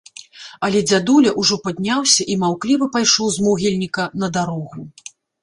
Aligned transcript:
Але 0.67 0.79
дзядуля 0.91 1.33
ўжо 1.41 1.57
падняўся 1.67 2.21
і 2.33 2.39
маўкліва 2.45 2.89
пайшоў 2.97 3.27
з 3.37 3.45
могільніка 3.51 4.09
на 4.25 4.33
дарогу. 4.41 4.85